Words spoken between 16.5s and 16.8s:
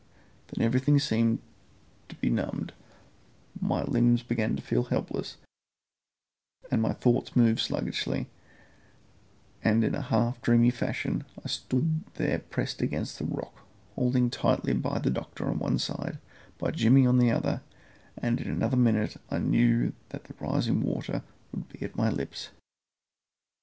by